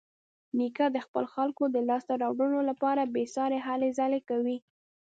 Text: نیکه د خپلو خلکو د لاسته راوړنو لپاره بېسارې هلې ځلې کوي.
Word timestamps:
نیکه 0.57 0.85
د 0.91 0.97
خپلو 1.05 1.27
خلکو 1.35 1.63
د 1.69 1.77
لاسته 1.89 2.13
راوړنو 2.23 2.61
لپاره 2.69 3.11
بېسارې 3.15 3.59
هلې 3.67 3.89
ځلې 3.99 4.19
کوي. 4.29 4.57